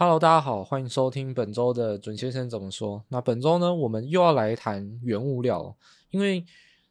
[0.00, 3.02] Hello，大家好，欢迎收听本周的准先生怎么说。
[3.08, 5.76] 那本周呢，我们又要来谈原物料，
[6.10, 6.44] 因为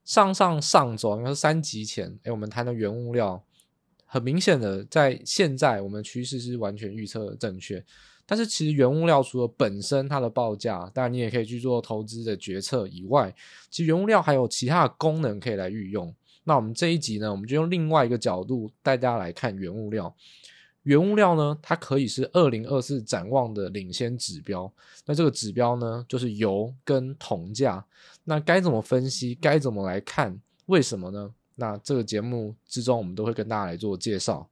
[0.03, 3.42] 上上上周应该是三集前，诶，我们谈的原物料，
[4.06, 7.82] 很明显的在现在我们趋势是完全预测正确。
[8.25, 13.34] 但是其实原物料除了本身它的报价，当然你也可以去做投资的决策以外，
[13.70, 16.14] 其实原物料还有其他的功能可以来运用。
[16.44, 20.14] 那我们这一集呢，我们就用另外一个角度带大家来看原物料。
[20.88, 24.72] 原物料呢，它可以是二零二四展望的领先指标。
[25.05, 27.86] 那这个指标呢，就是油跟铜价。
[28.23, 29.36] 那该怎么分析？
[29.36, 30.40] 该怎么来看？
[30.68, 31.30] 为什么呢？
[31.55, 34.48] 那这个节目之中，我们都会跟大家来做介绍。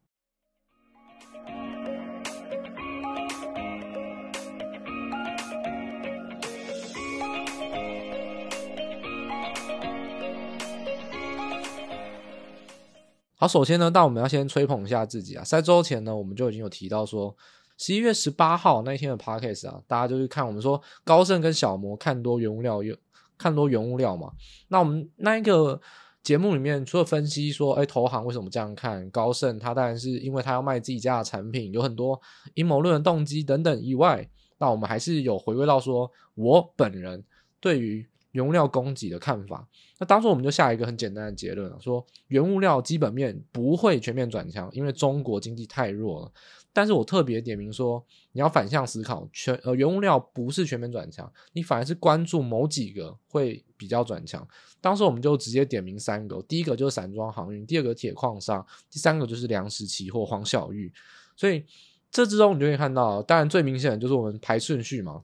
[13.37, 15.43] 好，首先呢，但我们要先吹捧一下自己啊。
[15.43, 17.35] 三周前呢，我们就已经有提到说，
[17.77, 22.95] 十一月十八号那一天的 podcast 啊，大家就是看我们说高盛跟小摩看多原物料，有
[23.37, 24.31] 看多原物料嘛。
[24.69, 25.81] 那我们那一个
[26.23, 32.17] 节目里面，除了分析说，哎，投行为什么这样看高盛，他当然是因为他要卖自己家的产品，有很多
[32.53, 34.25] 阴谋论的动机等等以外，
[34.59, 37.21] 那我们还是有回归到说，我本人
[37.59, 38.07] 对于。
[38.35, 39.65] 原物料供给的看法，
[39.97, 46.31] 那当初我们就下一个很简单的结论了，说原物料基本面不会全面转强，因为中国经济太弱了。
[46.73, 54.45] 但是我特别点名说，你要反向思考，全呃原物料不是全面转强，你反而是关注某几个会比较转强。
[54.81, 60.91] 当时我们就直接点名三个，第一个就是散装航运，第二个铁矿砂，第三个就是粮食期货黄小玉。
[61.37, 61.63] 所以
[62.11, 65.23] 这之中你就可以看到，当然最明显的就是我们排顺序嘛。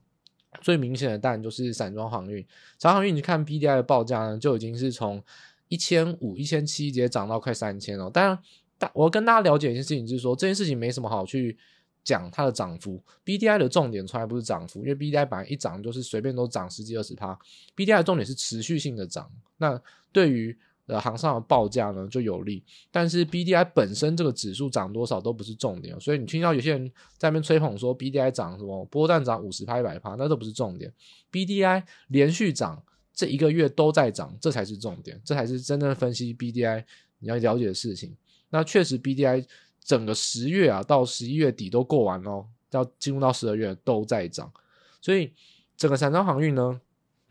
[0.60, 2.42] 最明显的当然就是散装航运，
[2.78, 5.22] 散装航运你看 BDI 的报价呢，就已经是从
[5.68, 8.10] 一千五、一千七直接涨到快三千了。
[8.10, 8.38] 当然，
[8.78, 11.56] 大我跟大家了解一件事情，就是说这件事情没什么好去
[12.04, 13.02] 讲它的涨幅。
[13.24, 17.38] BDI 的重点从来不是涨幅，因为 BDI 本来一涨就是随便都涨十几二十趴。
[17.74, 19.30] BDI 的重点是持续性的涨。
[19.56, 19.80] 那
[20.12, 30.92] 对于呃，行上的报价呢就有利，但是 BDI 本身这个指数涨多少都不是重点，所以你听到有些人在那边吹捧说 BDI 涨什么波段涨五十趴一百趴，那都不是重点。
[31.30, 32.82] BDI 连续涨
[33.14, 36.84] 这一个月都在涨，这才是重点，这才是真正分析 BDI
[37.20, 38.16] 你要了解的事情。
[38.50, 39.46] 那确实 BDI
[39.84, 44.52] 整个十月啊到十一月底都过完了，要进入到十二月都在涨，
[45.00, 45.32] 所以
[45.76, 46.80] 整个散装航运呢，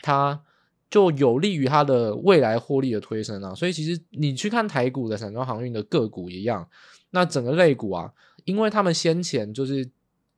[0.01, 0.41] 它。
[0.91, 6.67] 就有利于它的未来获利的推升啊，所以其实你去看台股的散装航运的个股一样，
[7.11, 8.11] 那整个类股啊，
[8.43, 9.85] 因为他们先前就是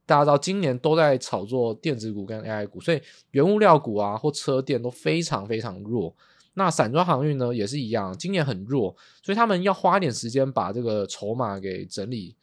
[0.05, 6.15] 大家知道今年都在炒作电子股跟 AI 股，所以原物料股啊或车电都非常非常弱。
[6.53, 12.35] 那散装航运呢也是一样，今年很弱，所以他们要花一点时间把这个筹码给整理，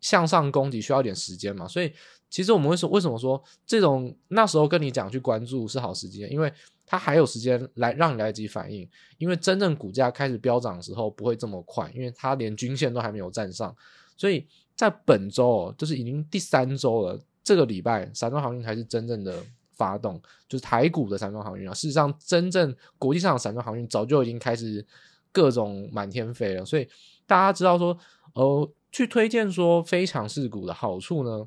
[0.00, 1.92] 向上攻击需要一点时间嘛，所以
[2.30, 6.50] 其实我们为什么为什么说这种那时候跟你讲去关注是好时机，因为。
[6.90, 8.88] 它还有时间来让你来得及反应，
[9.18, 13.76] 因为真正股价开始飙涨的时候不会这么快，因为它连均线都还没有站上，
[14.16, 19.42] 所以在本周就是已经第三周了，这个礼拜散装航运才是真正的
[19.74, 21.74] 发动，就是台股的散装航运啊。
[21.74, 24.82] 事实上，真正国际上的散装航运早就已经开始
[25.30, 26.88] 各种满天飞了，所以
[27.26, 27.98] 大家知道说，
[28.32, 31.46] 呃，去推荐说非强势股的好处呢？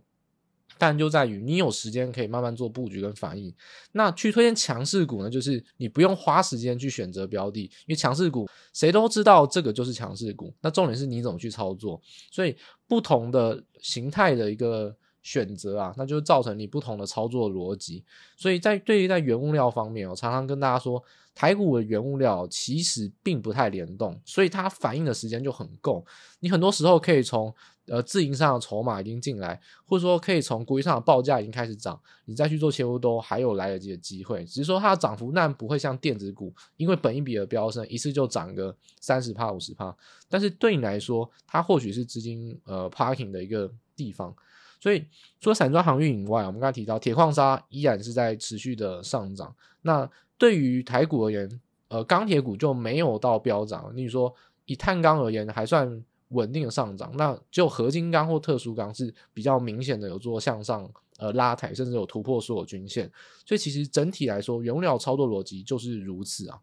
[0.82, 3.54] 但就在于你有时间可以慢慢做布局跟反应。
[3.92, 10.52] 那去推荐强势股呢，就是你不用花时间去选择标的，因为强势股谁都知道这个就是强势股。
[10.60, 12.02] 那重点是你怎么去操作。
[12.32, 18.04] 所以不同的形态的一个选择啊，那就造成你不同的操作逻辑。
[18.36, 26.06] 所以在对于在原物料方面，我常常跟大家说，台股的原物料其实并不太联动，所以它反应的时间就很够。
[26.40, 27.54] 你很多时候可以从。
[27.88, 34.46] 呃，自营上的筹码已经进来，或者说可以从国际上的报价已经开始涨，你再去做切入都还有来得及的机会。
[34.46, 39.94] 只是说它的涨幅那不会像电子股，因为本一比的飙升，一次就涨个三十趴、五十趴。
[40.30, 44.34] 但是对你来说，它或许是资金呃 parking 的一个地方。
[44.82, 45.06] 所以
[45.40, 49.56] 除了散装航运以外，我们刚才提到铁矿砂依然是在持续的上涨。
[49.84, 53.96] 那对于台股而言，呃，钢铁股就没有到飙涨。
[53.96, 54.36] 例如说
[54.66, 56.04] 以碳钢而言，还算。
[56.34, 63.12] 稳定的上涨，那就合金钢或特殊钢是比较明显的有做向上呃拉抬，甚至有突破所有均线。
[63.46, 66.58] 所以其实整体来说，原料操作逻辑就是如此啊。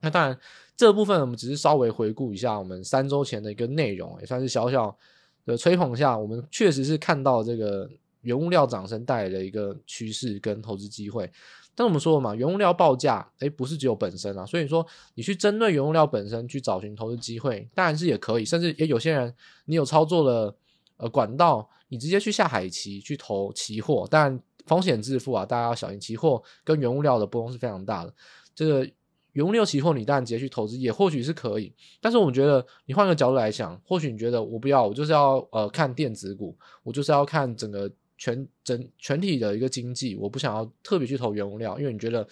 [0.00, 0.40] 那当然，
[0.74, 4.96] 这部分我们只是稍微回顾一下我们三周前的一个内容，也算是小小
[5.44, 6.16] 的吹捧下。
[6.16, 7.88] 我们确实是看到这个
[8.22, 11.30] 原物料涨升带来的一个趋势跟投资机会。
[11.76, 20.56] 但我们说了嘛，原物料报价，诶，不是只有本身啊，所以说你去针对原物料本身去找寻投资机会，当然是也可以，甚至也有些人你有操作了
[20.98, 28.14] 呃管道，你直接去下海期去投期货，但风险自负啊，大家要小心，期货跟原物料的波动是非常大的。
[28.54, 28.88] 这个
[29.34, 42.26] 原物料期货你当然直接去投资也或许是可以，但是我们觉得你换个角度来想，或许你觉得我不要，我就是要呃看电子股，我就是要看整个全整全体的一个经济，我不想要特别去投原物料，因为你觉得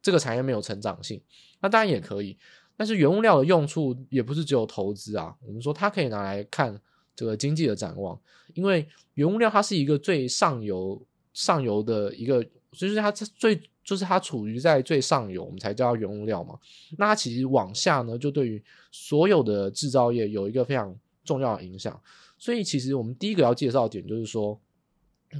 [0.00, 1.20] 这个产业没有成长性，
[1.60, 2.36] 那当然也可以。
[2.76, 6.80] 但是原物料的用处也不是只有投资啊，我们说它可以拿来看
[7.14, 8.18] 这个经济的展望，
[8.54, 13.60] 因为原物料它是一个最上游上游的一个，就是它最。
[13.86, 16.58] 就是它处于在最上游，我们才叫原物料嘛。
[16.98, 18.60] 那它其实往下呢，就对于
[18.90, 20.92] 所有的制造业有一个非常
[21.24, 21.98] 重要的影响。
[22.36, 24.60] 所以其实我们第一个要介绍点就是说，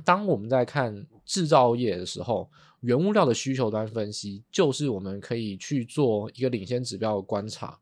[0.04, 2.48] 当我们在看制造业的时候，
[2.82, 7.76] 原物料的需求端分析就是我们可以去做一个领先指标的观察。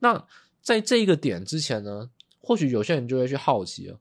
[0.00, 0.22] 那
[0.60, 3.98] 在这一个点之前呢，或许有些人就会去好奇了，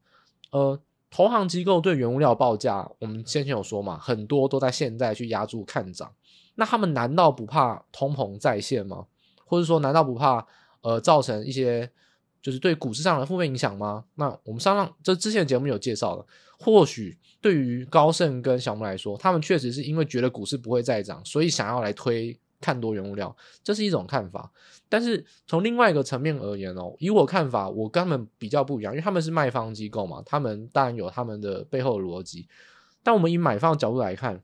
[0.51, 0.81] 呃。
[1.09, 6.11] 投行机构对原物料报价，我们先前有说嘛，很多都在现在去压注看涨。
[6.55, 9.05] 那他们难道不怕通膨再现吗？
[9.45, 10.45] 或者说，难道不怕
[10.81, 11.89] 呃造成一些
[12.41, 14.05] 就是对股市上的负面影响吗？
[14.15, 16.25] 那我们上上这之前的节目有介绍了，
[16.59, 22.39] 或许对于高盛跟小摩来说，他们确实是因为觉得股市不会再涨，所以想要来推。
[22.61, 24.51] 看多原物料，这是一种看法，
[24.89, 32.47] 但是从另外一个层面而言哦，以我看法，我跟他们比较不一样，因为他们是卖方机构嘛，他们当然有他们的背后的逻辑。
[33.03, 34.41] 但我们以买方角度来看，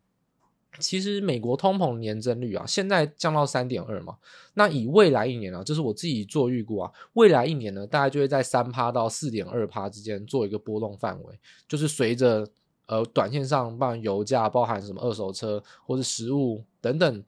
[0.78, 4.18] 其实美国通膨年增率啊，现在降到三点二嘛，
[4.54, 12.48] 那以未来一年啊，这是我自己做预估啊，未来一年呢，大概就会在三趴到四点二趴之间做一个波动范围，就是随着
[12.86, 17.24] 呃短线上，包含油价，包含什么二手车或者食物等等。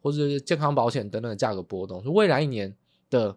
[0.00, 2.76] 或者是健康保险等等的价格波动，所以未来一年
[3.10, 3.36] 的，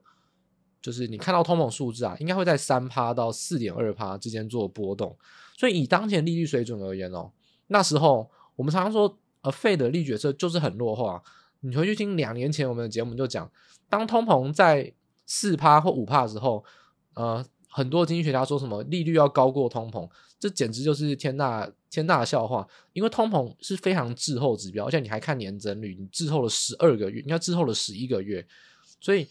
[0.82, 5.18] 就是你看到通膨数字啊，应该会在三趴到四点二趴之间做波动。
[5.58, 7.32] 所以以当前利率水准而言哦，
[7.68, 11.22] 那时候我们常常说，呃费的利率决策就是很弱化。
[11.62, 13.52] 你回去听两年前我们的节目就讲，
[13.90, 14.94] 当通膨在
[15.26, 16.64] 四趴或五趴的时候，
[17.14, 17.46] 呃。
[17.72, 20.10] 很多经济学家说什么利率要高过通膨，
[20.40, 22.68] 这简直就是天大天大的笑话。
[22.94, 28.46] 因为通膨是非常滞后指标，而且你还看年增率，你滞后了十二个月，应该滞后了十一个月。
[29.00, 29.28] 所以，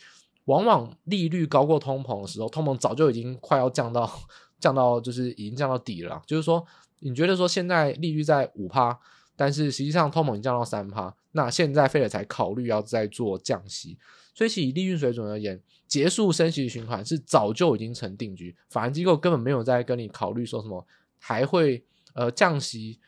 [0.46, 4.10] 往往利率高过通膨的时候，通膨早就已经快要降到
[4.58, 6.22] 降到就是已经降到底了。
[6.26, 6.64] 就是说，
[7.00, 8.98] 你觉得说现在利率在五趴，
[9.36, 13.98] 但是实际上通膨已经降到三趴，那现在费了才考虑要再做降息。
[14.34, 20.86] 所以，以利率水准而言，结束升息循环是早就已经成定局，法人机构根本没有在跟你考虑说什么
[21.18, 21.84] 还会
[22.18, 22.98] 呃降息，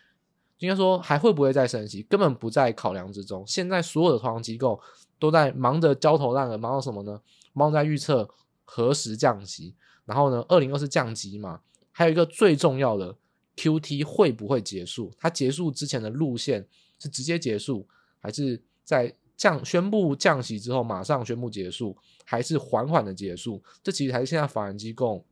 [0.59, 3.45] 应该说还会不会再升息，根本不在考量之中。
[3.47, 4.81] 现在所有的投行机构
[5.19, 7.21] 都在忙着焦头烂额，忙着什么呢？
[7.53, 8.29] 忙着在预测
[8.65, 9.75] 何时降息，
[10.05, 11.61] 然后呢，二零二四降息嘛，
[11.91, 13.17] 还有一个最重要的
[13.57, 15.13] QT 会不会结束？
[15.19, 16.67] 它结束之前的路线
[16.99, 17.89] 是直接结束，
[18.21, 19.15] 还是在？
[19.41, 21.97] 降宣布降息之后，马上宣布结束，
[22.27, 23.63] 还是缓缓的结束？
[23.83, 25.25] 这其实还是现在法人机构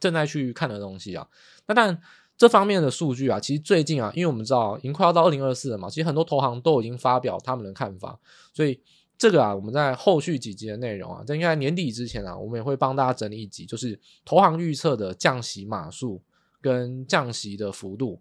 [0.00, 1.28] 正在去看的东西啊。
[1.68, 1.96] 那但，
[2.36, 8.18] 这方面的数据啊，其实最近啊，因为我们知道已经快要到二零二四了嘛，其实很多投行都已经发表他们的看法，
[8.52, 8.78] 所以
[9.16, 16.20] 这个啊，我们在后续几集的内容啊，在应该年底之前啊，我们也会帮大家整理一集，就是投行预测的降息码数
[16.60, 18.20] 跟降息的幅度。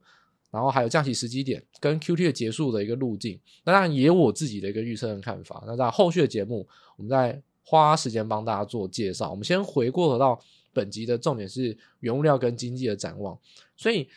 [0.51, 5.61] 然后还有降息时机点跟 QT 的结束的一个路径，那当然也有我自己的一个预测跟看法。
[5.67, 9.29] 那在后续的节目，我们再花时间帮大家做介绍。
[9.29, 10.39] 我们先回过头到
[10.75, 13.35] 本集的重点是原物料跟经济的展望。
[13.75, 14.07] 所以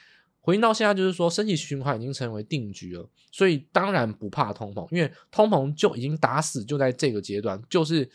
[0.40, 8.10] 回应到现在，就是说升级循环已经成为定局了，所以当然不怕通膨，因为通膨就已经打死就在这个阶段，就是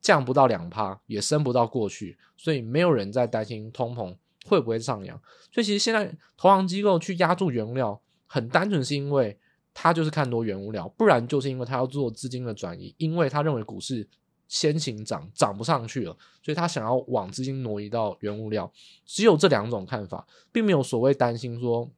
[0.00, 4.16] 降不到两趴，也升不到过去，所以没有人在担心通膨。
[4.46, 5.20] 会不会上扬？
[5.52, 9.36] 所以其实现在投行机构去压住原物料，很单纯是因为
[9.74, 14.08] 他就是看多原物料，不然就是因为他要做资金的转移，因为他认为股市
[14.48, 18.70] 先行涨，涨不上去了，所以他想要往资金挪移到原物料。
[19.04, 21.88] 只有这两种看法，并没有所谓担心说，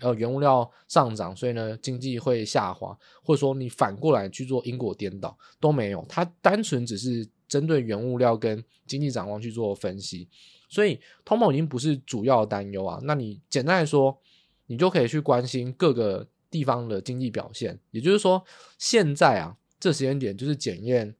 [0.00, 6.04] 呃，原物料上涨，所以呢经济会下滑，或者说你反过来去做因果颠倒都没有。
[6.08, 10.28] 他单纯只是针对原物料跟经济展望去做分析。
[10.68, 14.16] 所以通膨已经不是主要担忧啊，那你简单来说，
[14.66, 17.80] 你就可以去关心各个地方的经济表现。
[17.90, 18.44] 也就是说，
[18.76, 21.14] 现在啊，这时间点就是检验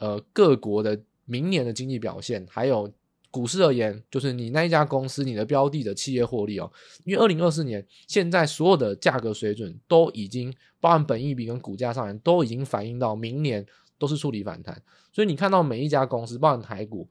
[0.00, 2.92] 呃各国的明年的经济表现，还有
[3.30, 6.68] 股市而言，就是你那一家公司你的标的的企业获利哦。
[7.04, 13.64] 因为二零二四年现在所有的价格水准都已经包含本益比跟股价上面都已经反映到明年
[13.96, 17.08] 都是触底反弹，所以你看到每一家公司，包含台股。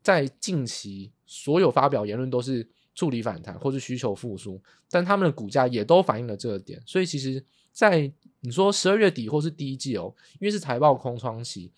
[0.00, 4.58] 在近期，所有发表言论都是触底反弹或是需求复苏，
[4.88, 6.80] 但他们的股价也都反映了这个点。
[6.86, 8.10] 所以其实，在
[8.40, 11.70] 你说十二月底或是第一季哦，因为是财报空窗期，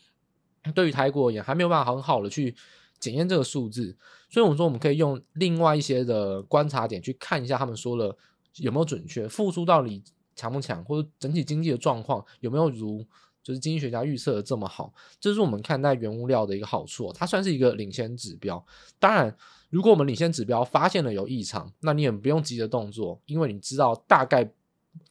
[0.74, 2.54] 对于台股而言还没有办法很好的去
[2.98, 3.96] 检验这个数字，
[4.28, 8.16] 所以我们说我们可以用另外一些的观察点去看一下他们说的
[8.56, 10.02] 有没有准确，复苏到底
[10.34, 13.06] 强不强，或者整体经济的状况有没有如。
[13.42, 18.62] 就是经济学家预测的这么好，这是我们看待原物料的一个好处，它算是一个领先指标。
[18.98, 19.34] 当然，
[19.70, 24.44] 如果我们领先指标发现了有异常，那你也不用急着动作，因为你知道大概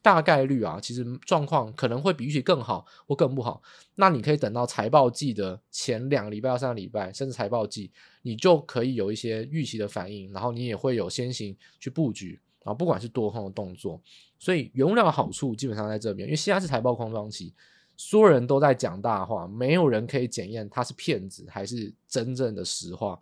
[0.01, 3.61] 大概率啊，其实状况可能会比预期更好或更不好。
[3.95, 7.91] 那你可以等到财报季的前两个礼拜三个礼拜，甚至财报季，
[8.21, 14.01] 你就可以有一些预期的反应，然后你也会有先行去布局啊，不管是多空的动作。
[14.37, 17.53] 所以原物料的好处基本上在这边，因为现在是财报空窗期。
[18.01, 23.19] 所有人都在讲大话，没有人可以检验他是骗子还是真正的实话。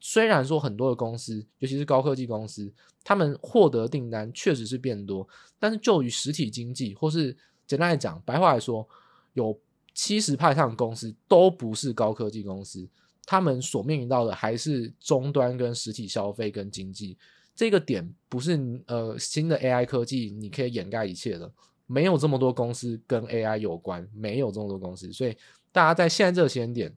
[0.00, 2.72] 虽然说很多的公司，尤其是高科技公司，
[3.04, 5.28] 他们获得订单确实是变多，
[5.58, 8.88] 但是就于实体经济，或是简单来讲，白话来说，
[9.34, 9.56] 有
[9.94, 12.88] 七十趴以上的公司都不是高科技公司，
[13.26, 17.16] 他们所面临到的还是终端跟实体消费跟经济。
[17.54, 21.52] 这个点不是呃新的 AI 科技你可以掩盖一切的。
[21.86, 25.36] 没有这么多公司跟 AI 有关，没有这么多公司，所以
[25.72, 26.94] 大家在现在这个时间点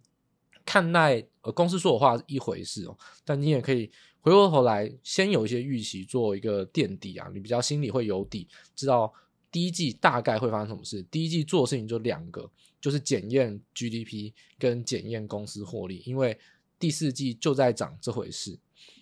[0.65, 3.89] 看待呃公司说的话是一回事哦，但你也可以
[4.21, 9.13] 回过头来先有一些预期做一个垫底啊，你比较心里会有底，知道
[9.51, 11.03] 第一季大概会发生什么事。
[11.03, 16.39] 第一季做的事情就两个，就是检验 GDP 跟检验公司获利，因为
[16.79, 18.57] 第四季就在涨这回事，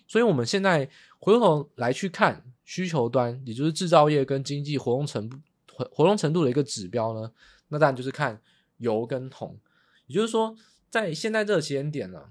[0.06, 0.88] 所以我们现在
[1.18, 5.38] 回过头来去看需求端，也就是制造业跟经济活动程度。
[5.90, 7.32] 活动程度的一个指标呢，
[7.68, 8.38] 那当然就是看
[8.76, 9.58] 油跟铜，
[10.06, 10.54] 也就是说，
[10.92, 12.22] 在现在这个时间点呢、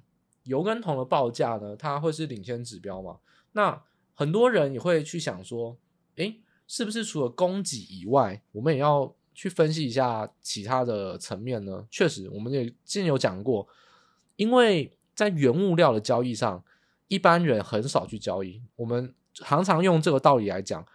[0.44, 3.18] 油跟铜的报价呢，它会是领先指标嘛？
[3.54, 5.76] 那很多人也会去想说，
[6.18, 11.88] 诶，是不是除了供给以外，我们也要去分析一下其他的层面呢？
[11.90, 13.68] 确实，我们也之前有讲过，
[14.36, 16.64] 因为在原物料的交易上，
[17.08, 20.86] 一般人很少去交易，我们常常用这个道理来讲。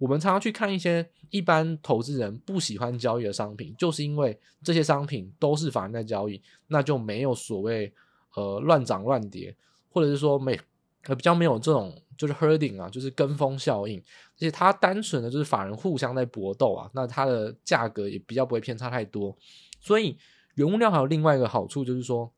[0.00, 7.92] 我们常常去看一些一般投资人不喜欢交易的商品，就是因为这些商品都是法人在交易，那就没有所谓
[8.34, 9.54] 呃乱涨乱跌，
[9.90, 10.58] 或者是说没
[11.04, 19.36] 呃比较没有这种就是 herding 啊，就是跟风效应，而且它单纯的就是法人互相在搏斗啊，那它的价格也比较不会偏差太多。
[19.80, 20.16] 所以
[20.54, 22.32] 原物料还有另外一个好处就是说，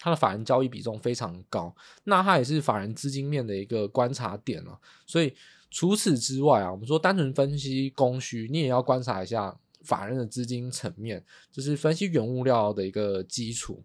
[0.00, 1.72] 它的法人交易比重非常高，
[2.02, 5.32] 那它也是法人资金面的一个观察点啊，所以。
[5.68, 13.82] 除此之外啊，我们说单纯分析供需，你也要观察一下法人的资金层面，就是分析原物料的一个基础。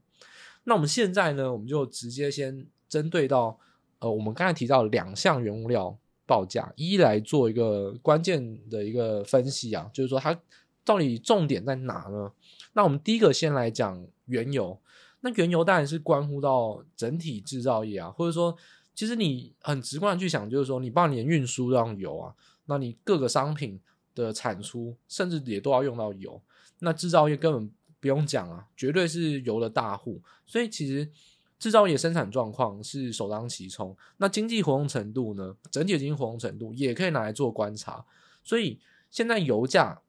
[0.63, 3.57] 那我们现在呢，我们就直接先针对到
[3.99, 10.39] 呃，我们刚才提到两项原物料报价，一来做一个关键的一个分析啊，就是说它
[10.85, 12.31] 到底重点在哪呢？
[12.73, 14.79] 那我们第一个先来讲原油，
[15.21, 18.55] 那原油当然是关乎到整体制造业啊，或者说。
[18.93, 23.79] 其实你很直观去想，就是说，你帮你的运输让油啊，那你各个商品
[24.13, 26.41] 的产出，甚至也都要用到油。
[26.79, 30.21] 那制造业根本不用讲啊，绝对是油的大户。
[30.45, 31.09] 所以其实
[31.57, 33.95] 制造业生产状况是首当其冲。
[34.17, 38.05] 那经济活动程度呢，整体经济活动程度也可以拿来做观察。
[38.43, 38.79] 所以
[39.09, 40.01] 现在油价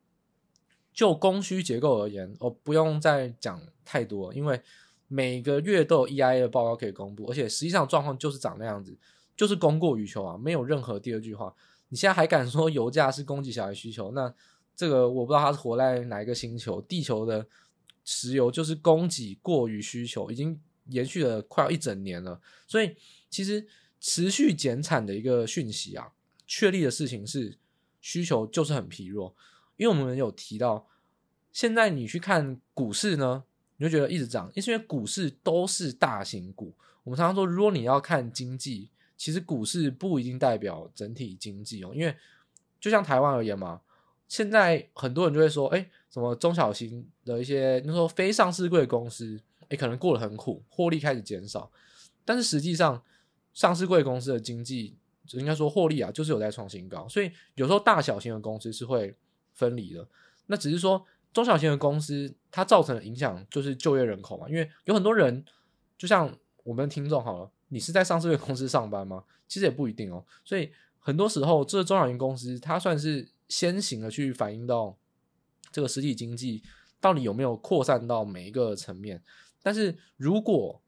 [0.93, 4.61] 就供需结构而言，哦，不用再讲太多，因为。
[5.15, 8.97] 每个月都有 EIA 的报告可以公布，而且实际上状况就是长那样子，
[9.37, 11.55] 就是供过于求啊，没有任何第二句话。
[11.91, 14.11] 你现在还敢说油价是供给小于需求？
[14.13, 14.35] 那
[14.75, 16.81] 这个我不知道他是活在哪一个星球。
[16.81, 17.47] 地球的
[18.07, 22.41] 石油就是供给过于需求，已经延续了快要一整年了。
[22.67, 22.97] 所以
[23.29, 23.67] 其实
[24.01, 26.11] 持续减产的一个讯息啊，
[26.47, 27.59] 确立的事情是
[28.01, 29.37] 需求就是很疲弱。
[29.77, 30.89] 因为我们有提到，
[31.53, 33.45] 现在你去看股市呢。
[33.83, 36.73] 你就觉得一直涨，因为股市都是大型股。
[37.03, 41.91] 我们常常说，如果你要看经济，其实股市不一定代表整体经济哦。
[41.93, 42.15] 因为
[42.81, 43.81] 就像台湾而言嘛，
[44.29, 51.69] 现在很多人就会说，哎，什么中小型的一些，你说非上市贵公司，哎，可能过得很苦，获利开始减少。
[52.25, 53.03] 但是实际上，
[53.53, 54.97] 上市贵公司的经济，
[55.33, 57.09] 应该说获利啊，就是有在创新高。
[57.09, 59.13] 所以有时候大小型的公司是会
[59.53, 60.07] 分离的。
[60.47, 61.05] 那只是说。
[61.33, 65.45] 中小型的公司，它造成的影响就是就业人口嘛，因为有很多人，
[65.97, 69.25] 就像我们听众好了，你是在上市公司上班吗？
[69.49, 70.25] 其实也不一定哦。
[70.45, 74.97] 所以很多时候，这中小型公司它算是先行的去反映到
[75.71, 76.63] 这个实体经济
[77.01, 79.23] 到底有没有扩散到每一个层面。
[79.63, 80.83] 但是如果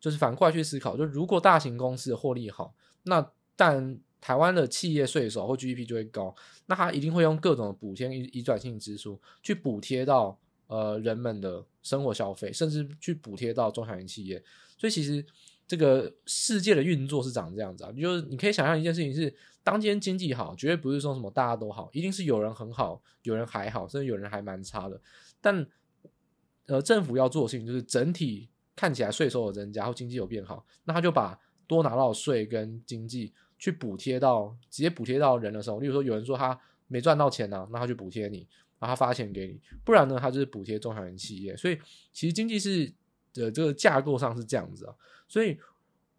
[0.00, 14.42] 就是反过来去思考，就如果大型公司的获利好，那但台湾的企业税收或 GDP 就会高，那它一定会用各种补贴移转性支出去补贴到呃人们的生活消费，甚至去补贴到中小型企业。
[14.78, 15.22] 所以其实
[15.68, 19.30] 这个世界的运作是长这样子啊，就是你可以想象一件事情是，
[19.62, 24.98] 当今天经济好，绝对不是说什么大家都好，一定是有人很好，有人还好，甚至有人还蛮差的。
[25.42, 25.66] 但
[26.64, 33.34] 呃，政府要做的事情就是整体看起来税收有增加，或经济有变好，那他就把多拿到税跟经济
[33.64, 38.46] 去补贴到直接补贴到人的时候，例如说有人说他没赚到钱啊，那他就补贴你，
[38.78, 41.56] 然后他发钱给你，不然呢，他就是补贴中小型企业。
[41.56, 41.78] 所以
[42.12, 42.92] 其实经济是
[43.32, 44.94] 的这个架构上是这样子啊，
[45.26, 45.58] 所以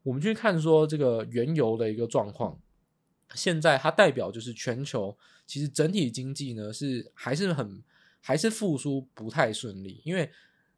[0.01, 2.57] 我们去看说这个原油的一个状况，
[3.35, 7.83] 现在它代表就是全球其实整体经济呢是还是很。
[8.27, 10.27] 还是复苏不太顺利，因为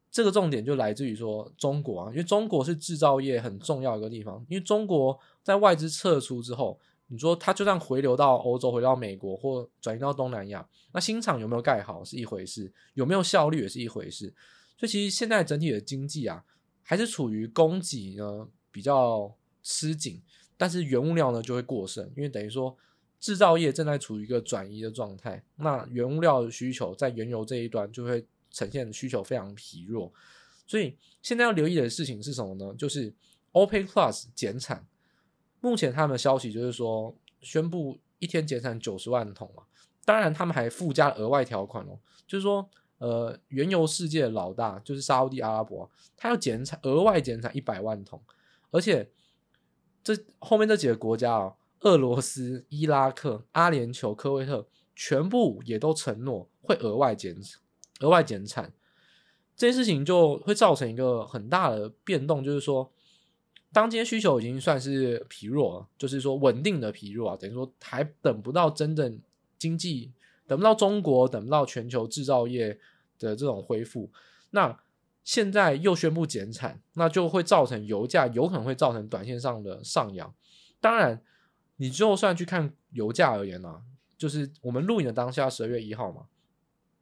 [0.09, 4.43] 这个重点就来自于说中国啊，因为中国是制造业很重要的一个地方。
[4.49, 14.33] 因为中国在外资撤出之后，你说它就算回流到欧洲、回到美国或转移到东南亚，那新厂有没有盖好是一回事，有没有效率也是一回事。
[14.77, 16.43] 所以其实现在整体的经济啊，
[16.83, 20.21] 还是处于供给呢比较吃紧，
[20.57, 22.75] 但是原物料呢就会过剩，因为等于说。
[23.19, 28.23] 制造业正在处于一个转移的状态，那原物料的需求在原油这一端就会
[28.57, 30.11] 呈现的需求非常疲弱，
[30.65, 32.73] 所以现在要留意的事情是什么呢？
[32.75, 33.13] 就是
[33.51, 34.87] OPEC Plus 减产，
[35.61, 39.61] 目前他们的消息就是说宣布一天减产九十万桶嘛，
[40.03, 48.19] 当然他们还附加了额外条款哦，就是说呃原油世界的老大就是沙乌地阿拉伯，他要减产额外减产一百万桶，
[48.71, 49.11] 而且
[50.03, 51.55] 这后面这几个国家哦。
[51.81, 57.61] 俄罗斯、伊拉克、阿联酋、科威特，全部也都承诺会额外减产
[57.99, 58.71] 额外减产，
[59.55, 62.91] 这件事情就会造成一个很大的变动，就是说，
[63.71, 69.19] 当今天需求已经算是疲弱了，就是说稳定的疲弱啊，等于说还等不到真正
[69.57, 70.11] 经济，
[70.45, 72.79] 等不到中国，等不到全球制造业
[73.19, 74.09] 的这种恢复，
[74.51, 74.79] 那
[75.23, 80.33] 现在又宣布减产，那就会造成油价有可能会造成短线上的上扬，
[80.79, 81.21] 当然。
[81.79, 83.83] 你就算去看油价而言呢、
[84.17, 86.23] 就是我们录影的当下十二月一号嘛，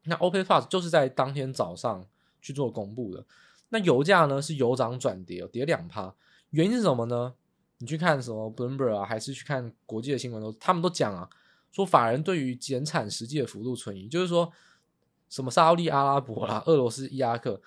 [0.05, 2.05] 那 OPEC Plus 就是在当天早上
[2.41, 3.25] 去做公布的。
[3.69, 6.13] 那油价呢是由涨转跌，跌两趴，
[6.51, 7.33] 原因是什么呢？
[7.79, 11.29] 你去看什么 Bloomberg 啊，还是去看国际的新闻都，他们都讲啊，
[11.71, 14.51] 说法人对于减产实际的幅度存疑，就是说
[15.29, 17.61] 什么沙利阿拉伯啦、俄罗斯、伊拉克。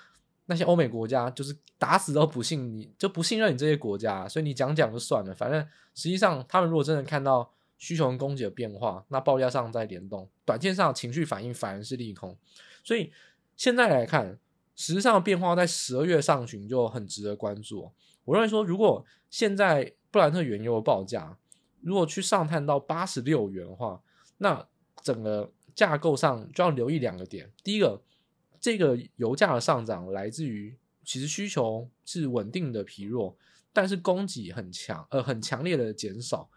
[0.50, 5.34] 那些欧美国家就是打死都不信你，就不信任你这些国家，所以你讲讲就算了。
[5.34, 5.60] 反正
[5.94, 12.36] 实际上，他们如果真的看到需求跟供给的变化，那报价上再联动，短线上情绪反应反而是利空。
[12.84, 13.10] 所以
[13.56, 14.38] 现在来看，
[14.76, 17.90] 实际上的变化在十二月上旬就很值得关注。
[18.24, 21.38] 我认为说，如果现在布兰特原油的报价
[21.80, 24.02] 如果去上探到八十六元的话，
[24.36, 24.68] 那
[25.02, 27.50] 整个架构上就要留意两个点。
[27.62, 28.02] 第一个。
[28.60, 33.36] 这个油价的上涨来自于，其实需求是稳定的疲弱，
[33.72, 36.50] 但是供给很强，呃，很强烈的减少。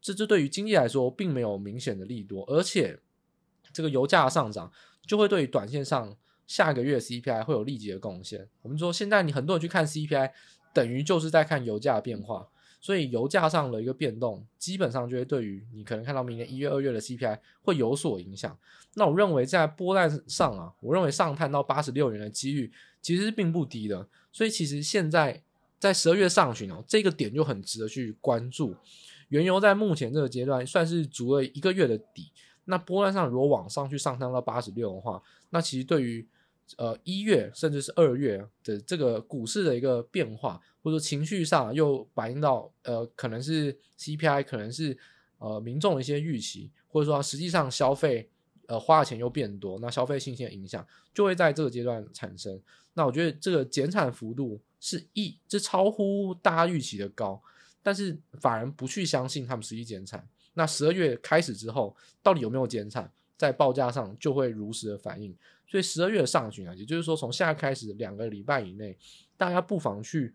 [0.00, 2.98] 这这对于经济来说并没有明显的利多，而且
[3.72, 4.72] 这个油价的上涨
[5.06, 8.48] 就会对于短线上下个月 CPI 会有立即的贡献。
[8.62, 10.30] 我们说现在你很多人去看 CPI，
[10.72, 12.48] 等于就是在看油价的变化。
[12.82, 18.58] 所以油价上的一个变动，基本上就会对于你可能看到明年一月、二月的 CPI 会有所影响。
[18.94, 24.08] 那我认为在波段上啊，我认为上探到八十六元的几率其实是并不低的。
[24.32, 25.42] 所以其实现在
[25.78, 28.74] 在十二月上旬哦，这个点就很值得去关注。
[29.30, 32.30] 原油在目前这个阶段算是足了一个月的底。
[32.66, 36.24] 那波段上如果往上去上探到八十六的话，那其实对于
[36.76, 40.60] 呃一月甚至是二月的这个股市的一个变化。
[40.82, 44.96] 或者说情绪上又反映到，呃，可能是 CPI，可能是
[45.36, 48.30] 呃民众的一些预期，或者说实际上消费，
[48.66, 52.58] 呃花的钱又变多，那消费信心的影响就会在这个阶段产生。
[52.94, 57.42] 那我觉得这个减产幅度是一，这超乎大家预期的高，
[57.82, 60.26] 但是法人不去相信他们实际减产。
[60.54, 65.34] 那十二月开始之后，到底有没有减产，在报价上就会如实的反映。
[65.66, 68.98] 所以十二月上旬啊，也就是说从现在开始两个礼拜以内，
[69.36, 70.34] 大家不妨去。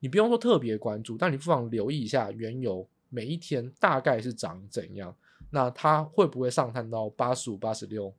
[0.00, 5.14] 你不用说特别关注，但你不妨留意一下原油每一天大概是涨怎样，
[5.50, 8.12] 那它会不会上探到八十五、八十六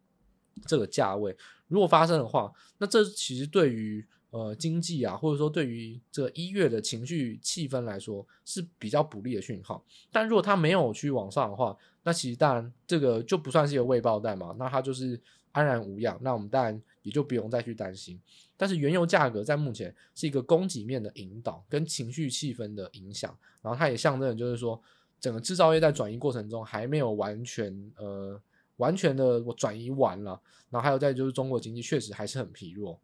[0.65, 1.35] 这个价位？
[1.67, 9.85] 如果发生的话，那这其实对于呃经济啊，或者说对于这个一月的情绪气氛来说是比较不利的讯号。
[10.11, 16.17] 但如果它没有去往上的话，那其实当然这个就不算是一个未爆弹嘛，那它就是安然无恙。
[16.21, 18.19] 那我们当然也就不用再去担心。
[18.57, 24.81] 但是原油价格在目前是一个供给面的引导跟情绪气氛的影响，然后它也象征就是说，
[25.19, 28.41] 整个制造业在转移过程中还没有完全呃
[28.77, 30.41] 完全的我转移完了，
[30.71, 32.99] 然后还有再就是中国经济确实还是很疲弱。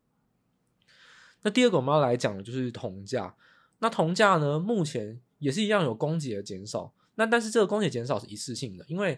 [1.44, 3.36] 那第二个我们要来讲的就是铜价，
[3.80, 9.18] 那铜价呢目前也是一样有供给的减少，那但是这个供给减少是一次性的，因为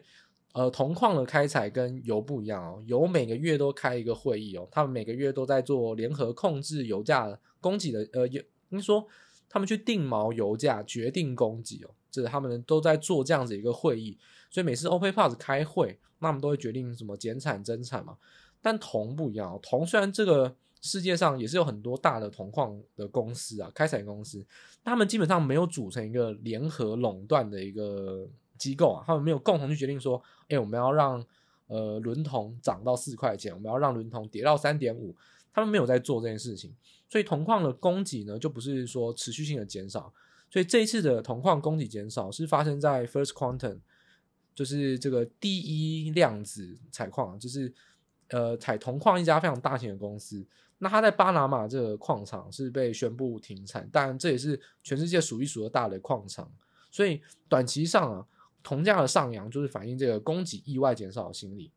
[0.54, 8.28] 呃铜矿的开采跟油不一样哦，油每个月都开一个会议哦，他们每个月都在做联合控制油价供给的呃，
[8.70, 9.08] 应说
[9.50, 11.90] 他们去定锚油价，决定供给哦。
[12.12, 14.18] 这他们都在做这样子一个会议，
[14.50, 18.18] 所以每次 OPEC Plus 开会，那他们都会决定什么减产增产嘛。
[18.62, 24.46] 但铜不一样哦，铜虽然这个世界上也是有很多大的铜矿的公司啊，开采公司，
[24.84, 31.24] 他们基本上没有组成一个联合垄断的一个机构啊，他们没有共同去决定说，哎，我们要让
[31.68, 35.16] 呃伦铜涨到四块钱，我们要让伦铜跌到三点五，
[35.54, 36.76] 他们没有在做这件事情，
[37.08, 40.12] 所以铜矿的供给呢，就不是说持续性的减少。
[40.50, 43.80] 所以这一次的铜矿供给减少是发生在 First Quantum，
[44.54, 47.74] 就是这个第一量子采矿，就是
[48.32, 50.46] 呃采铜矿一家非常大型的公司。
[50.80, 56.52] 那它在巴拿马这个矿场是被宣布停产，当然这也是全世界数一数二大的矿场。
[56.90, 58.26] 所以短期上啊，
[58.64, 61.72] 铜价的上扬就是反映这个供给意外减少的心理。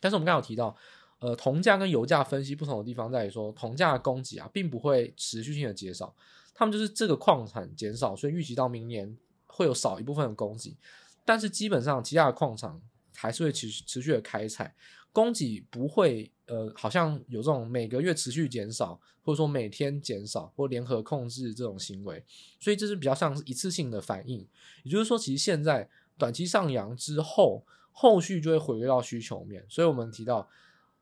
[0.00, 0.74] 但是我们刚刚有提到，
[1.20, 6.14] 呃，铜价跟油价分析不同的地方在于说，铜价的供给啊并不会持续性的减少。
[6.54, 9.16] 他们就是这个矿产减少，所以预计到明年
[9.46, 10.76] 会有少一部分的供给，
[11.24, 12.80] 但是基本上其他的矿场
[13.14, 14.74] 还是会持续持续的开采，
[15.12, 22.24] 供给不会呃好像有这种每个月持续减少，或者说每天减少或联合控制这种行为，
[22.58, 24.46] 所以这是比较像是一次性的反应。
[24.82, 30.48] 也就是说，其实现在短期上扬之后，后续就会回归到需求面，所以我们提到。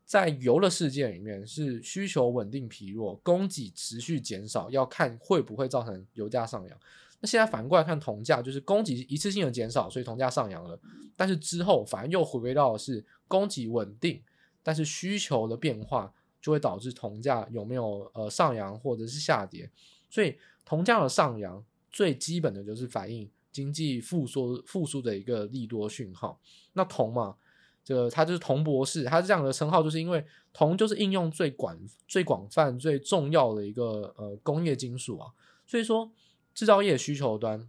[0.02, 6.76] 在油的世界里面，是需求稳定疲弱，供给持续减少，要看会不会造成油价上扬。
[7.20, 10.78] 那现在反过来看铜价，就是供给一次性的减少，所以铜价上扬了。
[11.16, 14.22] 但是之后反而又回归到是供给稳定，
[14.62, 19.70] 但是需求的变化就会导致铜价有没有呃上扬或者是下跌。
[20.08, 26.40] 所以铜价的上扬最基本的就是反映经济复苏复苏的一个利多讯号。
[26.72, 27.36] 那铜嘛。
[27.82, 35.32] 这个它就是铜博士，它这样的称号，就是因为铜就是应用最广、最广泛、最重要的一个呃工业金属啊，
[35.66, 36.08] 所以说
[36.54, 37.68] 制造业需求端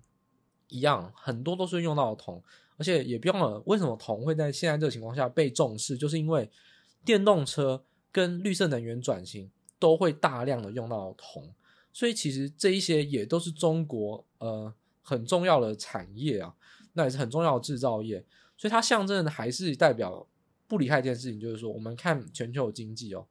[0.68, 2.44] 一样，很多都是用到铜，
[2.78, 3.62] 而且也不用了。
[3.66, 5.98] 为什么铜会在现在这个情况下被重视？
[5.98, 6.50] 就是因为
[7.06, 11.54] 电动车跟绿色能源转型都会大量的用到铜，
[11.92, 16.56] 所以其实这一些也都是中国呃很重要的产业啊，
[16.94, 18.26] 那也是很重要的制造业。
[18.58, 20.28] 所以它象征的还是代表
[20.68, 23.26] 不离开一件事情，就是说我们看全球经济哦，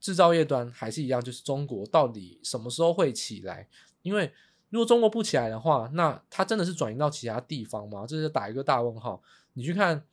[0.00, 3.68] 制造业端还是一样，就是中国到底什么时候会起来？
[4.04, 4.32] 因为
[4.70, 8.06] 如果中国不起来的话，那它真的是转移到其他地方吗？
[8.06, 9.20] 这是打一个大问号。
[9.54, 10.04] 你去看，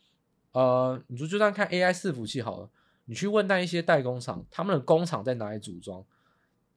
[0.54, 2.70] 呃，你就就算看 AI 伺服器好了，
[3.06, 6.04] 你去问那一些代工厂，他们的工厂在哪里组装？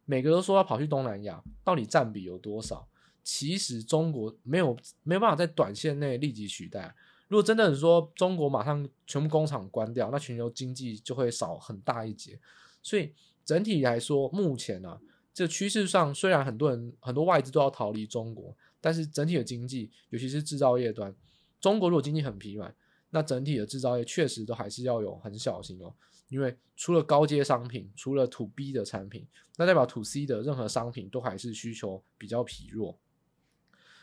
[0.05, 2.87] 每个都说要跑去东南亚，到底占比有多少？
[3.23, 6.95] 其实中国没有没有办法在短线内立即取代。
[7.29, 12.39] 如果真的是说中国马上全部工厂关掉，那全球经济就会少很大一截。
[12.83, 15.01] 所以整体来说，目前呢、啊，
[15.35, 21.15] 这趋势上虽然很多人很多外资都要逃离中国，但是整体的经济，尤其是制造业端，
[21.61, 22.75] 中国如果经济很疲软，
[23.11, 25.93] 那整体的制造业确实都还是要有很小心哦。
[26.29, 32.97] 因为除了高阶商品，除了 To B 的产品，那代表 To C 的任何商品都还是需求比较疲弱。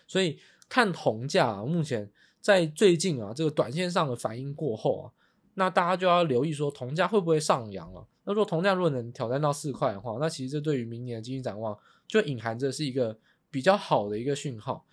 [0.06, 2.12] 所以看铜价、啊，目前。
[2.42, 5.14] 在最近啊，这个短线上的反应过后啊，
[5.54, 8.04] 那大家就要留意说，铜价会不会上扬啊？
[8.24, 13.18] 那如果铜价如果能挑战到四块的话，那其实这对于明年的经济展望就隐含着是一个
[13.50, 14.86] 比较好的一个讯号。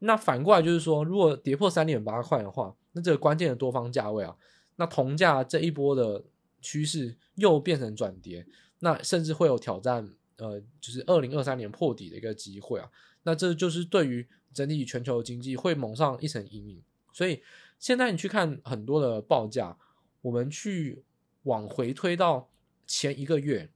[0.00, 4.34] 那反过来就是说，如果跌破三点八块的话，那这个关键的多方价位啊，
[4.76, 6.24] 那铜价这一波的
[6.62, 8.46] 趋势又变成转跌，
[8.78, 12.90] 那甚至会有挑战，呃，就是二零二三年破底的一个机会啊。
[13.24, 16.82] 那这就是对于整体全球经济会蒙上一层阴影。
[17.12, 17.42] 所以
[17.78, 19.76] 现在你去看很多的报价，
[20.22, 21.04] 我们去
[21.42, 22.49] 往回推到
[22.92, 23.70] 前一个月，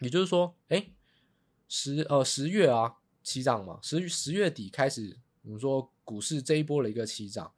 [0.00, 0.92] 也就是说，哎，
[1.68, 7.52] 十呃十月啊起涨嘛，十十月底开始，我们说股市这一波的一个起涨，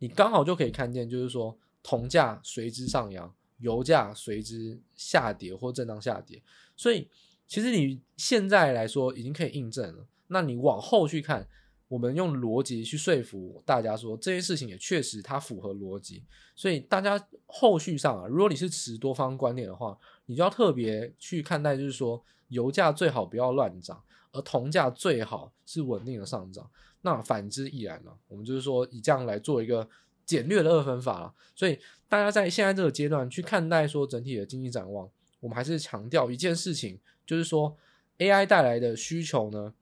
[0.00, 6.42] 你刚好就可以看见，就是说铜价随之上扬，油价随之下跌或震荡下跌，
[6.76, 7.08] 所以
[7.46, 11.48] 其实你现在来说已经可以印证了，那你往后去看。
[11.88, 16.22] 我们用逻辑去说服大家说，这件事情也确实它符合逻辑，
[16.54, 26.70] 所以大家后续上啊，如果你是持多方观念的话，你就要特别去看待，就是说油价最好不要乱涨，而铜价最好是稳定的上涨。
[27.00, 28.10] 那反之亦然呢？
[28.28, 29.88] 我们就是说以这样来做一个
[30.26, 31.32] 简略的二分法了。
[31.54, 35.08] 所以大家在现在这个阶段去看待说整体的经济展望，
[35.40, 37.74] 我们还是强调一件事情，就是说
[38.18, 39.72] AI 带来的需求呢，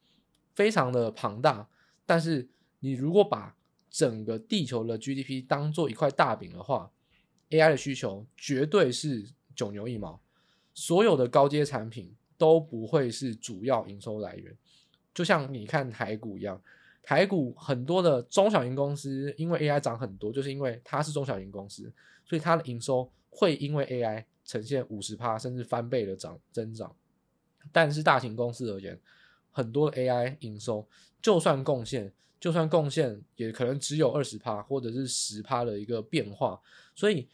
[0.55, 1.69] 非常的庞大。
[2.05, 3.57] 但是你如果把
[3.91, 6.93] 整个地球的 GDP 当做一块大饼的话
[7.51, 10.21] ，AI 的需求绝对是九牛一毛，
[10.77, 14.57] 所有的高阶产品都不会是主要营收来源。
[15.13, 16.63] 就像你看台股一样。
[17.09, 21.85] 台股很多的中小型公司，因为 AI 涨很多，就是因为它是中小型公司，
[22.25, 26.93] 所以它的营收会因为 AI 呈现五十趴甚至翻倍的涨增长。
[27.71, 29.01] 但是大型公司而言，
[29.53, 30.85] 很多 AI 营收
[31.23, 36.61] 就算贡献，就算贡献也可能只有二十趴或者是十趴的一个变化。
[36.93, 37.29] 所以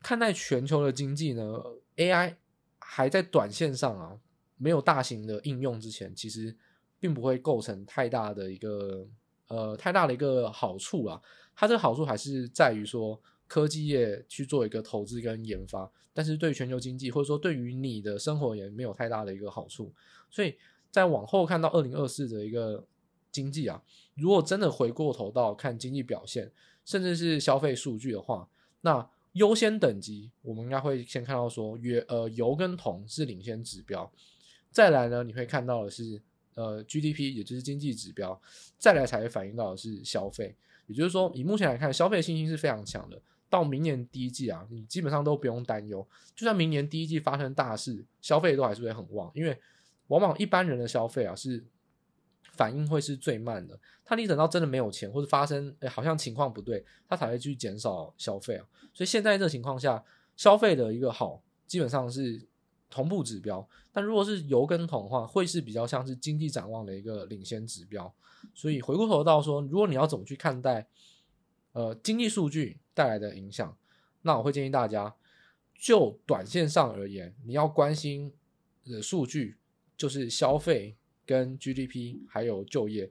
[0.00, 1.62] 看待全球的经济呢
[1.96, 2.36] ，AI
[2.78, 4.18] 还在短线上啊，
[4.56, 6.56] 没有大型的应用之前，其实。
[7.02, 9.08] 并不会构成太大的一个
[9.48, 11.18] 呃太大的一个好处啊，
[11.56, 19.90] 它这个好处还是在于说科技业去做一个投资跟研发，但是对全球经济或者说对于你的生活也没有太大的一个好处。
[20.30, 20.58] 所以
[20.90, 22.86] 在往后看到二零二四的一个
[23.32, 23.82] 经济啊，
[24.14, 26.52] 如果真的回过头到看经济表现，
[26.84, 28.46] 甚至是消费数据的话，
[28.82, 34.10] 那优先等级我们应该会先看到说，约呃油跟铜是领先指标，
[34.70, 36.20] 再来呢你会看到的是。
[36.54, 38.38] 呃，GDP 也就是经济指标，
[38.76, 40.54] 再来才会反映到的是消费。
[40.88, 43.18] 也就是说，以目前来看，消费信心是非常强的。
[43.48, 46.06] 到明年第一季啊，你基本上都不用担忧。
[46.34, 49.30] 就算明年第一季发生大事，消费都还是会很旺。
[49.32, 49.56] 因为
[50.08, 51.64] 往往一般人的消费啊，是
[52.60, 53.80] 反应会是最慢的。
[54.04, 58.66] 他你等到真的没有钱，或者发生哎好像情况不对，他才会去减少消费啊。
[58.92, 60.04] 所以现在这情况下，
[60.36, 62.46] 消费的一个好，基本上是。
[62.92, 68.12] 同步指标，但如果是油跟铜的话，会是比较像是经济展望的一个领先指标。
[68.52, 70.88] 所以回过头到说，如果你要怎么去看待
[71.70, 73.76] 呃经济数据带来的影响，
[74.22, 75.14] 那我会建议大家，
[75.78, 78.34] 就短线上而言，你要关心
[78.84, 79.56] 的数据
[79.96, 80.96] 就是消费
[81.30, 83.08] 跟 GDP 还有就业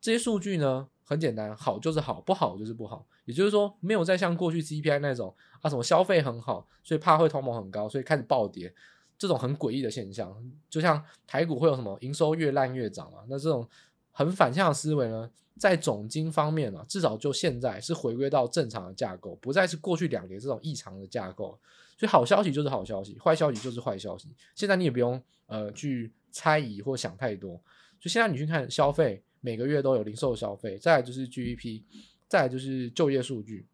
[0.00, 3.06] 这些数据呢，很简单，好就是好，不好就是不好。
[3.26, 8.74] 也就是说，没有再像过去 CPI 那种啊什么消费很好，所以怕会通膨很高，所以开始暴跌。
[9.16, 10.34] 这种很诡异的现象，
[10.68, 13.18] 就像台股会有什么营收越烂越涨嘛？
[13.28, 13.68] 那这种
[14.10, 21.56] 很反向的思维呢，在总经方面啊，至少就现在是回归到正常的架构，不再是过去两年这种异常的架构。
[21.98, 24.28] 所以好消息就是好消息，坏消息就是坏消息。
[24.54, 27.60] 现在你也不用呃去猜疑或想太多。
[27.98, 31.82] 就现在你去看消费，每个月都有零售消费，再来就是 GDP，
[32.28, 33.66] 再来就是就业数据，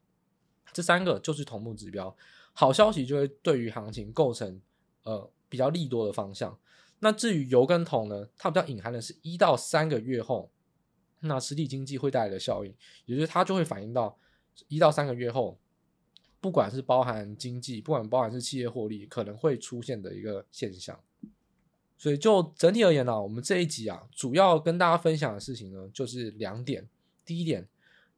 [0.72, 2.16] 这三个就是同步指标。
[2.52, 4.60] 好消息就会对于行情构成
[5.02, 5.30] 呃。
[5.48, 6.58] 比较利多的方向。
[6.98, 10.50] 那至于油跟铜呢，它比较隐含的是一到三个月后，
[11.20, 14.18] 那实体经济会带来的效应，也就是它就会反映到
[14.66, 15.56] 一到三个月后，
[16.40, 20.98] 不管是包含经济，不管包含是企业获利，可能会出现的一个现象。
[21.98, 26.88] 所以就整体而言呢、我们这一集啊，主要跟大家分享的事情呢，就是两点。
[27.24, 27.66] 第一点，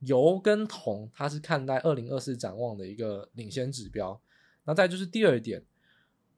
[0.01, 4.21] 油跟铜它是看待二零二四展望的一个领先指标。
[4.65, 5.63] 那再就是第二点。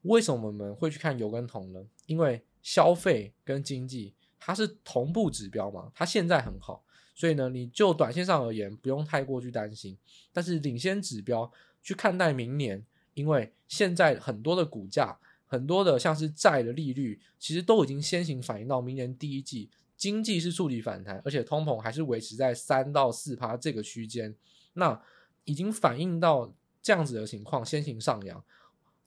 [0.03, 1.85] 为什么我们会去看油跟铜呢？
[2.07, 6.83] 因为消费跟经济它是同步指标嘛，它现在很好，
[7.14, 9.98] 所以呢，你就短线上而言不用太过去担心。
[10.33, 11.50] 但是领先指标
[11.83, 15.18] 去看待明年，因为现在很多的股价，
[15.51, 24.33] 很多的像是债的利率，其实都已经先行反映到明年第一季经济是触底反弹，而且通膨还是维持在三到四趴这个区间，
[24.75, 25.03] 那
[25.45, 28.45] 已经反映到这样子的情况，先行上扬。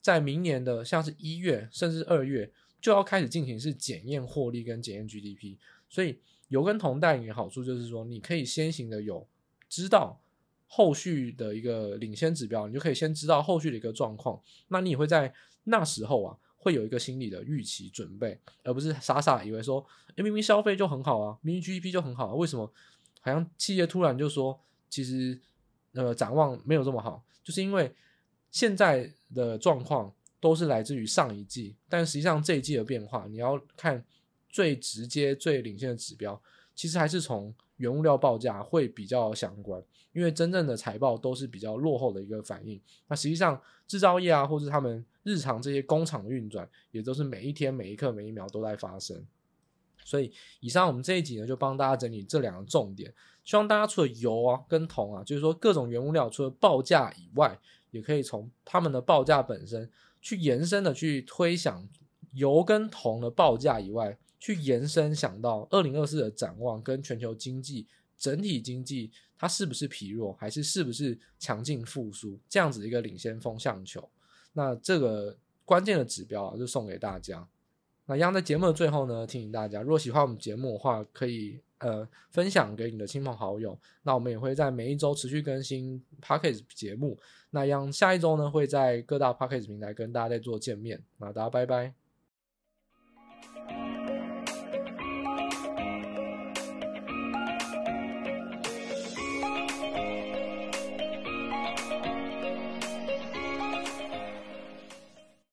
[0.02, 2.52] 在明年的像是一月甚至二月
[2.82, 5.56] 就要开始进行是检验获利跟检验 GDP，
[5.88, 9.26] 所以油跟铜带你的好处就是说，你可以先行的有
[9.70, 10.22] 知道
[10.68, 22.72] 后续的一个领先指标，你就可以先知道后续的一个状况，那你也会在那时候啊会有一个心理的预期准备，而不是傻傻以为说，诶，明明消费就很好啊，明明 GDP 就很好啊，为什么
[23.22, 25.40] 好像企业突然就说其实
[25.94, 27.94] 呃展望没有这么好，就是因为。
[28.54, 34.06] 现在的状况都是来自于上一季，但实际上这一季的变化，你要看
[34.48, 36.40] 最直接、最领先的指标，
[36.76, 39.84] 其实还是从原物料报价会比较相关，
[40.14, 42.80] 因为真正的财报都是比较落后的一个反应。
[43.08, 49.26] 那实际上制造业啊，或是他们日常这些工厂的运转，也都是每一天、每一刻、每一秒都在发生。
[50.06, 53.14] 所以，以上我们这一集呢，就帮大家整理这两个重点，
[53.46, 57.58] 希望大家除了油啊跟铜啊，就是说各种原物料，除了报价以外，
[57.92, 59.90] 也可以从他们的报价本身
[60.22, 61.88] 去延伸的去推想
[62.34, 74.06] 油跟铜的报价以外，去延伸想到二零二四的展望跟全球经济整体经济它是不是疲弱，还是是不是强劲复苏这样子一个领先风向球。
[74.52, 77.48] 那这个关键的指标啊，就送给大家。
[78.06, 83.80] 那一样在节目的最后呢，提醒大家，如果喜欢我们节目的话，可以呃分享给你的亲朋好友。
[84.02, 87.18] 那我们也会在每一周持续更新 Podcast 节目。
[87.52, 91.02] 那一样下一周呢，会在各大 Podcast 平台跟大家再做见面。
[91.18, 92.03] 那大家拜拜。